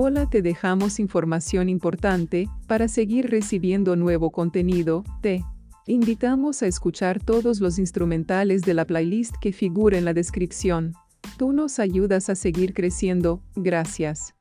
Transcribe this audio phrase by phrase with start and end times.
[0.00, 5.02] Hola, te dejamos información importante para seguir recibiendo nuevo contenido.
[5.22, 5.42] Te
[5.88, 10.92] invitamos a escuchar todos los instrumentales de la playlist que figura en la descripción.
[11.36, 13.42] Tú nos ayudas a seguir creciendo.
[13.56, 14.37] Gracias.